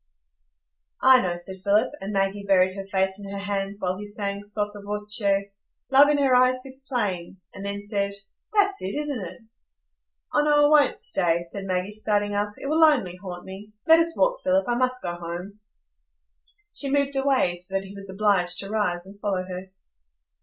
[1.03, 4.43] "I know," said Philip; and Maggie buried her face in her hands while he sang
[4.43, 5.21] sotto voce,
[5.91, 8.13] "Love in her eyes sits playing," and then said,
[8.51, 9.41] "That's it, isn't it?"
[10.33, 12.53] "Oh no, I won't stay," said Maggie, starting up.
[12.57, 13.73] "It will only haunt me.
[13.85, 14.65] Let us walk, Philip.
[14.67, 15.59] I must go home."
[16.73, 19.69] She moved away, so that he was obliged to rise and follow her.